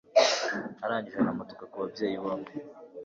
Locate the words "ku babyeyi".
1.71-2.17